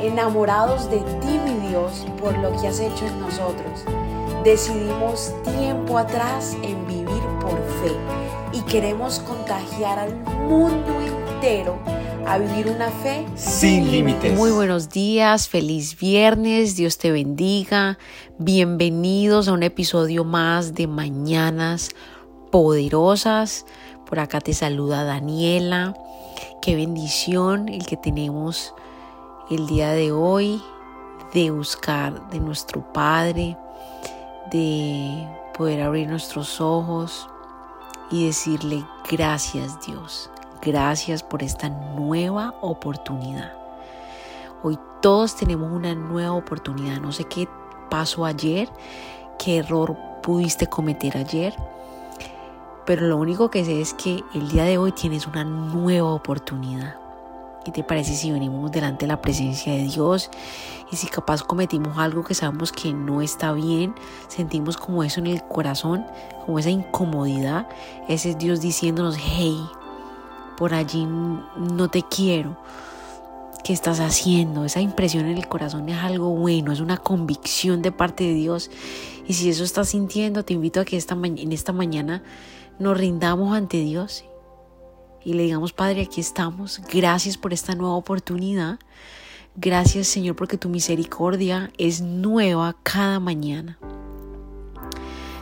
enamorados 0.00 0.90
de 0.90 0.98
ti, 0.98 1.38
mi 1.44 1.68
Dios, 1.68 2.06
por 2.20 2.36
lo 2.38 2.50
que 2.60 2.68
has 2.68 2.80
hecho 2.80 3.06
en 3.06 3.20
nosotros. 3.20 3.84
Decidimos 4.44 5.32
tiempo 5.56 5.98
atrás 5.98 6.56
en 6.62 6.86
vivir 6.86 7.22
por 7.40 7.56
fe 7.82 7.96
y 8.52 8.60
queremos 8.62 9.18
contagiar 9.20 9.98
al 9.98 10.14
mundo 10.48 11.00
entero 11.00 11.78
a 12.26 12.38
vivir 12.38 12.68
una 12.68 12.90
fe 12.90 13.24
sin 13.36 13.90
límites. 13.90 14.36
Muy 14.36 14.50
buenos 14.50 14.88
días, 14.90 15.48
feliz 15.48 15.96
viernes, 15.98 16.76
Dios 16.76 16.98
te 16.98 17.12
bendiga. 17.12 17.98
Bienvenidos 18.38 19.48
a 19.48 19.52
un 19.52 19.62
episodio 19.62 20.24
más 20.24 20.74
de 20.74 20.86
Mañanas 20.86 21.90
Poderosas. 22.50 23.64
Por 24.06 24.20
acá 24.20 24.40
te 24.40 24.54
saluda 24.54 25.04
Daniela. 25.04 25.96
Qué 26.62 26.74
bendición 26.74 27.68
el 27.68 27.86
que 27.86 27.96
tenemos 27.96 28.74
el 29.48 29.66
día 29.66 29.92
de 29.92 30.10
hoy 30.10 30.60
de 31.32 31.50
buscar 31.50 32.28
de 32.30 32.40
nuestro 32.40 32.80
Padre, 32.92 33.56
de 34.50 35.28
poder 35.56 35.82
abrir 35.82 36.08
nuestros 36.08 36.60
ojos 36.60 37.28
y 38.10 38.26
decirle 38.26 38.84
gracias 39.08 39.78
Dios, 39.86 40.30
gracias 40.62 41.22
por 41.22 41.42
esta 41.42 41.68
nueva 41.68 42.54
oportunidad. 42.60 43.52
Hoy 44.62 44.78
todos 45.00 45.36
tenemos 45.36 45.70
una 45.70 45.94
nueva 45.94 46.32
oportunidad. 46.32 47.00
No 47.00 47.12
sé 47.12 47.24
qué 47.24 47.48
pasó 47.88 48.24
ayer, 48.24 48.68
qué 49.38 49.58
error 49.58 49.96
pudiste 50.22 50.66
cometer 50.66 51.16
ayer, 51.16 51.54
pero 52.84 53.06
lo 53.06 53.16
único 53.16 53.48
que 53.48 53.64
sé 53.64 53.80
es 53.80 53.94
que 53.94 54.24
el 54.34 54.48
día 54.48 54.64
de 54.64 54.78
hoy 54.78 54.90
tienes 54.90 55.26
una 55.28 55.44
nueva 55.44 56.12
oportunidad. 56.12 57.05
¿Qué 57.66 57.72
te 57.72 57.82
parece 57.82 58.14
si 58.14 58.30
venimos 58.30 58.70
delante 58.70 59.06
de 59.06 59.08
la 59.08 59.20
presencia 59.20 59.72
de 59.72 59.88
Dios 59.88 60.30
y 60.92 60.94
si 60.94 61.08
capaz 61.08 61.42
cometimos 61.42 61.98
algo 61.98 62.22
que 62.22 62.32
sabemos 62.32 62.70
que 62.70 62.92
no 62.92 63.22
está 63.22 63.52
bien, 63.52 63.92
sentimos 64.28 64.76
como 64.76 65.02
eso 65.02 65.18
en 65.18 65.26
el 65.26 65.42
corazón, 65.42 66.06
como 66.44 66.60
esa 66.60 66.70
incomodidad? 66.70 67.66
Ese 68.06 68.30
es 68.30 68.38
Dios 68.38 68.60
diciéndonos, 68.60 69.16
hey, 69.18 69.58
por 70.56 70.74
allí 70.74 71.08
no 71.56 71.88
te 71.88 72.04
quiero. 72.04 72.56
¿Qué 73.64 73.72
estás 73.72 73.98
haciendo? 73.98 74.64
Esa 74.64 74.80
impresión 74.80 75.26
en 75.26 75.36
el 75.36 75.48
corazón 75.48 75.88
es 75.88 75.98
algo 75.98 76.28
bueno, 76.28 76.70
es 76.70 76.78
una 76.78 76.98
convicción 76.98 77.82
de 77.82 77.90
parte 77.90 78.22
de 78.22 78.34
Dios. 78.34 78.70
Y 79.26 79.32
si 79.32 79.50
eso 79.50 79.64
estás 79.64 79.88
sintiendo, 79.88 80.44
te 80.44 80.54
invito 80.54 80.78
a 80.78 80.84
que 80.84 80.96
esta 80.96 81.16
en 81.20 81.50
esta 81.50 81.72
mañana 81.72 82.22
nos 82.78 82.96
rindamos 82.96 83.56
ante 83.56 83.78
Dios 83.78 84.24
y 85.26 85.32
le 85.32 85.42
digamos, 85.42 85.72
Padre, 85.72 86.02
aquí 86.02 86.20
estamos. 86.20 86.80
Gracias 86.88 87.36
por 87.36 87.52
esta 87.52 87.74
nueva 87.74 87.96
oportunidad. 87.96 88.78
Gracias, 89.56 90.06
Señor, 90.06 90.36
porque 90.36 90.56
tu 90.56 90.68
misericordia 90.68 91.72
es 91.78 92.00
nueva 92.00 92.76
cada 92.84 93.18
mañana. 93.18 93.76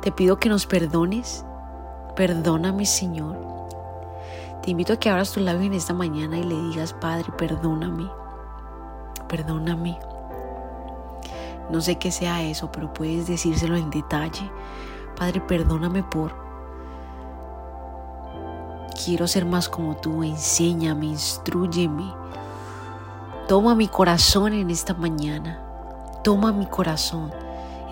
Te 0.00 0.12
pido 0.12 0.38
que 0.38 0.48
nos 0.48 0.64
perdones. 0.64 1.44
Perdóname, 2.16 2.86
Señor. 2.86 3.36
Te 4.62 4.70
invito 4.70 4.94
a 4.94 4.96
que 4.98 5.10
abras 5.10 5.32
tu 5.32 5.40
labio 5.40 5.66
en 5.66 5.74
esta 5.74 5.92
mañana 5.92 6.38
y 6.38 6.44
le 6.44 6.58
digas, 6.70 6.94
Padre, 6.94 7.30
perdóname. 7.36 8.08
Perdóname. 9.28 9.98
No 11.70 11.82
sé 11.82 11.96
qué 11.96 12.10
sea 12.10 12.42
eso, 12.42 12.72
pero 12.72 12.94
puedes 12.94 13.26
decírselo 13.26 13.76
en 13.76 13.90
detalle. 13.90 14.50
Padre, 15.18 15.42
perdóname 15.42 16.02
por 16.02 16.45
Quiero 19.04 19.26
ser 19.26 19.44
más 19.44 19.68
como 19.68 19.96
tú, 19.96 20.22
enséñame, 20.22 21.06
instruyeme. 21.06 22.12
Toma 23.48 23.74
mi 23.74 23.88
corazón 23.88 24.52
en 24.52 24.70
esta 24.70 24.94
mañana. 24.94 25.60
Toma 26.24 26.52
mi 26.52 26.66
corazón. 26.66 27.32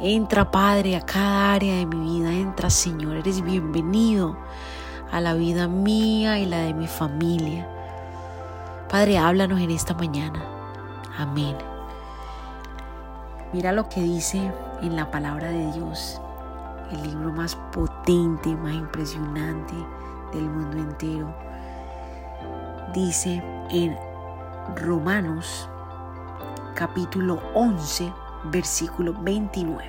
Entra, 0.03 0.51
Padre, 0.51 0.97
a 0.97 1.01
cada 1.01 1.53
área 1.53 1.77
de 1.77 1.87
mi 1.87 2.19
vida. 2.19 2.33
Entra, 2.33 2.71
Señor. 2.71 3.17
Eres 3.17 3.43
bienvenido 3.43 4.37
a 5.13 5.21
la 5.21 5.35
vida 5.35 5.69
mía 5.69 6.39
y 6.39 6.47
la 6.47 6.59
de 6.59 6.75
mi 6.75 6.87
familia. 6.87 7.69
Padre, 8.91 9.19
háblanos 9.19 9.61
en 9.61 9.71
esta 9.71 9.95
mañana. 9.95 10.43
Amén. 11.19 11.57
Mira 13.53 13.71
lo 13.73 13.89
que 13.89 14.01
dice 14.01 14.53
en 14.83 14.97
la 14.97 15.11
palabra 15.11 15.49
de 15.49 15.73
Dios, 15.73 16.21
el 16.91 17.03
libro 17.05 17.33
más 17.33 17.55
potente, 17.73 18.57
más 18.57 18.75
impresionante 18.75 19.75
del 20.35 20.51
mundo 20.51 20.77
entero. 20.77 21.35
Dice 22.93 23.43
en 23.71 23.97
Romanos 24.77 25.69
capítulo 26.75 27.41
11, 27.55 28.13
versículo 28.45 29.15
29. 29.23 29.85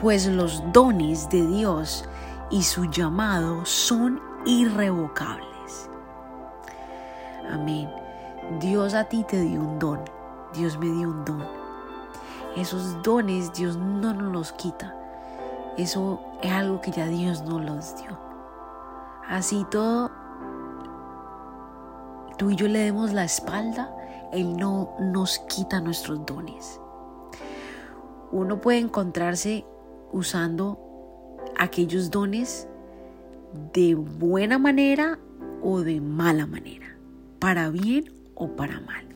Pues 0.00 0.26
los 0.26 0.62
dones 0.72 1.28
de 1.28 1.46
Dios 1.46 2.04
y 2.50 2.62
su 2.62 2.84
llamado 2.86 3.64
son 3.64 4.20
irrevocables. 4.46 5.90
Amén. 7.50 7.90
Dios 8.60 8.94
a 8.94 9.04
ti 9.04 9.24
te 9.24 9.40
dio 9.40 9.60
un 9.60 9.78
don. 9.78 10.00
Dios 10.54 10.78
me 10.78 10.86
dio 10.86 11.08
un 11.08 11.24
don. 11.24 11.44
Esos 12.56 13.02
dones 13.02 13.52
Dios 13.52 13.76
no 13.76 14.14
nos 14.14 14.32
los 14.32 14.52
quita. 14.52 14.94
Eso 15.76 16.20
es 16.42 16.52
algo 16.52 16.80
que 16.80 16.92
ya 16.92 17.06
Dios 17.06 17.42
nos 17.42 17.64
los 17.64 17.96
dio. 17.96 18.33
Así 19.28 19.64
todo, 19.70 20.10
tú 22.36 22.50
y 22.50 22.56
yo 22.56 22.68
le 22.68 22.80
demos 22.80 23.12
la 23.12 23.24
espalda, 23.24 23.94
Él 24.32 24.56
no 24.56 24.94
nos 25.00 25.38
quita 25.48 25.80
nuestros 25.80 26.26
dones. 26.26 26.78
Uno 28.32 28.60
puede 28.60 28.78
encontrarse 28.78 29.64
usando 30.12 30.78
aquellos 31.56 32.10
dones 32.10 32.68
de 33.72 33.94
buena 33.94 34.58
manera 34.58 35.18
o 35.62 35.80
de 35.80 36.00
mala 36.00 36.46
manera, 36.46 36.94
para 37.38 37.70
bien 37.70 38.12
o 38.34 38.48
para 38.48 38.80
mal. 38.80 39.06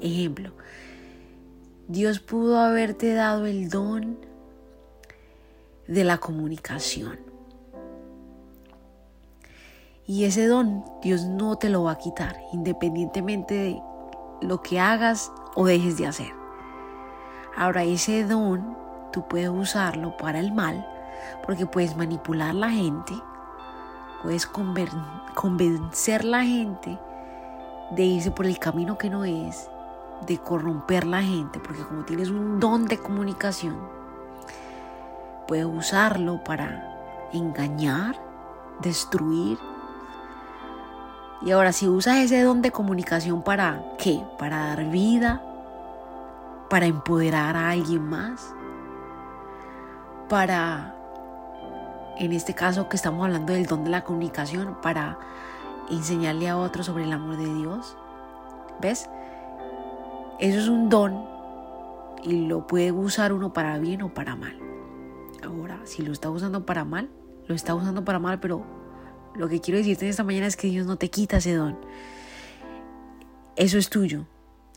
Ejemplo, 0.00 0.52
Dios 1.88 2.20
pudo 2.20 2.60
haberte 2.60 3.12
dado 3.12 3.46
el 3.46 3.70
don 3.70 4.18
de 5.88 6.04
la 6.04 6.18
comunicación 6.18 7.27
y 10.08 10.24
ese 10.24 10.46
don 10.46 10.86
Dios 11.02 11.26
no 11.26 11.56
te 11.56 11.68
lo 11.68 11.84
va 11.84 11.92
a 11.92 11.98
quitar, 11.98 12.40
independientemente 12.50 13.54
de 13.54 13.82
lo 14.40 14.62
que 14.62 14.80
hagas 14.80 15.30
o 15.54 15.66
dejes 15.66 15.98
de 15.98 16.06
hacer. 16.06 16.32
Ahora 17.54 17.84
ese 17.84 18.24
don 18.24 18.74
tú 19.12 19.28
puedes 19.28 19.50
usarlo 19.50 20.16
para 20.16 20.40
el 20.40 20.50
mal, 20.50 20.88
porque 21.44 21.66
puedes 21.66 21.94
manipular 21.94 22.54
la 22.54 22.70
gente, 22.70 23.12
puedes 24.22 24.46
convencer 24.46 26.24
la 26.24 26.42
gente 26.42 26.98
de 27.90 28.02
irse 28.02 28.30
por 28.30 28.46
el 28.46 28.58
camino 28.58 28.96
que 28.96 29.10
no 29.10 29.26
es, 29.26 29.68
de 30.26 30.38
corromper 30.38 31.06
la 31.06 31.22
gente, 31.22 31.60
porque 31.60 31.82
como 31.82 32.06
tienes 32.06 32.30
un 32.30 32.58
don 32.60 32.86
de 32.86 32.96
comunicación, 32.96 33.76
puedes 35.46 35.66
usarlo 35.66 36.42
para 36.44 37.28
engañar, 37.34 38.18
destruir, 38.80 39.58
y 41.40 41.52
ahora, 41.52 41.72
si 41.72 41.88
usas 41.88 42.18
ese 42.18 42.42
don 42.42 42.62
de 42.62 42.72
comunicación 42.72 43.42
para 43.42 43.84
qué? 43.98 44.20
Para 44.38 44.68
dar 44.68 44.84
vida, 44.90 45.42
para 46.68 46.86
empoderar 46.86 47.56
a 47.56 47.70
alguien 47.70 48.02
más, 48.02 48.54
para, 50.28 50.96
en 52.18 52.32
este 52.32 52.54
caso 52.54 52.88
que 52.88 52.96
estamos 52.96 53.24
hablando 53.24 53.52
del 53.52 53.66
don 53.66 53.84
de 53.84 53.90
la 53.90 54.02
comunicación, 54.02 54.76
para 54.82 55.18
enseñarle 55.90 56.48
a 56.48 56.58
otros 56.58 56.86
sobre 56.86 57.04
el 57.04 57.12
amor 57.12 57.36
de 57.36 57.54
Dios. 57.54 57.96
¿Ves? 58.80 59.08
Eso 60.38 60.58
es 60.58 60.68
un 60.68 60.88
don 60.88 61.24
y 62.22 62.46
lo 62.46 62.66
puede 62.66 62.92
usar 62.92 63.32
uno 63.32 63.52
para 63.52 63.78
bien 63.78 64.02
o 64.02 64.12
para 64.12 64.36
mal. 64.36 64.58
Ahora, 65.44 65.80
si 65.84 66.02
lo 66.02 66.12
está 66.12 66.30
usando 66.30 66.66
para 66.66 66.84
mal, 66.84 67.08
lo 67.46 67.54
está 67.54 67.74
usando 67.74 68.04
para 68.04 68.18
mal, 68.18 68.40
pero 68.40 68.64
lo 69.38 69.48
que 69.48 69.60
quiero 69.60 69.78
decirte 69.78 70.04
en 70.04 70.10
esta 70.10 70.24
mañana 70.24 70.46
es 70.46 70.56
que 70.56 70.68
Dios 70.68 70.86
no 70.86 70.96
te 70.96 71.10
quita 71.10 71.38
ese 71.38 71.54
don. 71.54 71.78
Eso 73.56 73.78
es 73.78 73.88
tuyo. 73.88 74.26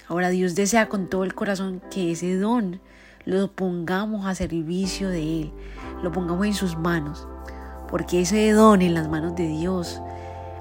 Ahora 0.07 0.29
Dios 0.29 0.55
desea 0.55 0.87
con 0.87 1.09
todo 1.09 1.23
el 1.23 1.33
corazón 1.33 1.81
que 1.91 2.11
ese 2.11 2.37
don 2.37 2.79
lo 3.25 3.51
pongamos 3.51 4.25
a 4.25 4.35
servicio 4.35 5.09
de 5.09 5.41
Él, 5.41 5.53
lo 6.03 6.11
pongamos 6.11 6.45
en 6.45 6.53
sus 6.53 6.77
manos, 6.77 7.27
porque 7.89 8.21
ese 8.21 8.51
don 8.51 8.81
en 8.81 8.93
las 8.93 9.09
manos 9.09 9.35
de 9.35 9.47
Dios 9.47 10.01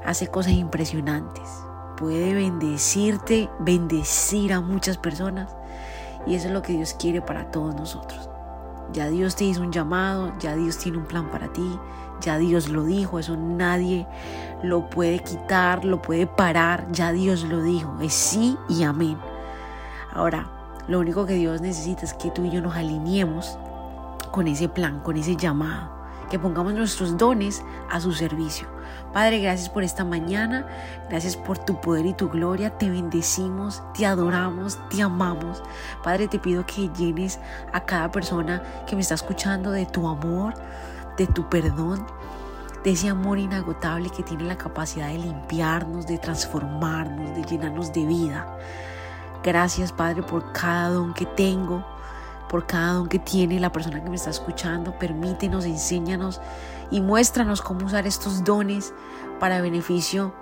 hace 0.04 0.28
cosas 0.28 0.52
impresionantes. 0.52 1.48
Puede 1.96 2.32
bendecirte, 2.32 3.50
bendecir 3.60 4.52
a 4.52 4.60
muchas 4.60 4.96
personas, 4.98 5.54
y 6.26 6.34
eso 6.34 6.48
es 6.48 6.54
lo 6.54 6.62
que 6.62 6.72
Dios 6.72 6.94
quiere 6.94 7.20
para 7.20 7.50
todos 7.50 7.74
nosotros. 7.74 8.28
Ya 8.92 9.08
Dios 9.08 9.36
te 9.36 9.44
hizo 9.44 9.62
un 9.62 9.72
llamado, 9.72 10.32
ya 10.40 10.56
Dios 10.56 10.78
tiene 10.78 10.98
un 10.98 11.04
plan 11.04 11.30
para 11.30 11.52
ti, 11.52 11.78
ya 12.20 12.38
Dios 12.38 12.68
lo 12.68 12.84
dijo, 12.84 13.18
eso 13.18 13.36
nadie 13.36 14.06
lo 14.62 14.88
puede 14.90 15.20
quitar, 15.20 15.84
lo 15.84 16.02
puede 16.02 16.26
parar, 16.26 16.86
ya 16.92 17.12
Dios 17.12 17.44
lo 17.44 17.62
dijo, 17.62 17.96
es 18.00 18.12
sí 18.12 18.56
y 18.68 18.82
amén. 18.82 19.18
Ahora, 20.12 20.50
lo 20.88 20.98
único 20.98 21.26
que 21.26 21.34
Dios 21.34 21.60
necesita 21.60 22.04
es 22.04 22.14
que 22.14 22.30
tú 22.30 22.44
y 22.44 22.50
yo 22.50 22.60
nos 22.60 22.76
alineemos 22.76 23.58
con 24.30 24.48
ese 24.48 24.68
plan, 24.68 25.00
con 25.00 25.16
ese 25.16 25.36
llamado, 25.36 25.90
que 26.28 26.38
pongamos 26.38 26.74
nuestros 26.74 27.16
dones 27.16 27.62
a 27.90 28.00
su 28.00 28.12
servicio. 28.12 28.66
Padre, 29.12 29.40
gracias 29.40 29.68
por 29.68 29.82
esta 29.82 30.04
mañana, 30.04 30.66
gracias 31.08 31.36
por 31.36 31.58
tu 31.58 31.80
poder 31.80 32.06
y 32.06 32.14
tu 32.14 32.28
gloria, 32.28 32.70
te 32.70 32.88
bendecimos, 32.88 33.82
te 33.96 34.06
adoramos, 34.06 34.78
te 34.88 35.02
amamos. 35.02 35.62
Padre, 36.04 36.28
te 36.28 36.38
pido 36.38 36.64
que 36.64 36.88
llenes 36.96 37.40
a 37.72 37.80
cada 37.80 38.10
persona 38.12 38.62
que 38.86 38.94
me 38.94 39.02
está 39.02 39.14
escuchando 39.14 39.72
de 39.72 39.86
tu 39.86 40.06
amor, 40.06 40.54
de 41.20 41.26
tu 41.26 41.46
perdón, 41.50 42.06
de 42.82 42.92
ese 42.92 43.10
amor 43.10 43.38
inagotable 43.38 44.08
que 44.08 44.22
tiene 44.22 44.44
la 44.44 44.56
capacidad 44.56 45.08
de 45.08 45.18
limpiarnos, 45.18 46.06
de 46.06 46.16
transformarnos, 46.16 47.34
de 47.34 47.42
llenarnos 47.44 47.92
de 47.92 48.06
vida. 48.06 48.56
Gracias, 49.42 49.92
Padre, 49.92 50.22
por 50.22 50.50
cada 50.52 50.88
don 50.88 51.12
que 51.12 51.26
tengo, 51.26 51.84
por 52.48 52.66
cada 52.66 52.94
don 52.94 53.06
que 53.06 53.18
tiene 53.18 53.60
la 53.60 53.70
persona 53.70 54.02
que 54.02 54.08
me 54.08 54.16
está 54.16 54.30
escuchando. 54.30 54.98
Permítenos, 54.98 55.66
enséñanos 55.66 56.40
y 56.90 57.02
muéstranos 57.02 57.60
cómo 57.60 57.84
usar 57.84 58.06
estos 58.06 58.42
dones 58.42 58.94
para 59.38 59.60
beneficio 59.60 60.32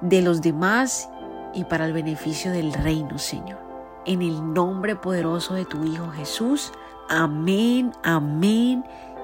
de 0.00 0.22
los 0.22 0.40
demás 0.40 1.10
y 1.52 1.64
para 1.64 1.84
el 1.84 1.92
beneficio 1.92 2.52
del 2.52 2.72
reino, 2.72 3.18
Señor. 3.18 3.58
En 4.06 4.22
el 4.22 4.54
nombre 4.54 4.96
poderoso 4.96 5.52
de 5.52 5.66
tu 5.66 5.84
Hijo 5.84 6.08
Jesús. 6.08 6.72
Amén, 7.10 7.92
amén 8.02 8.82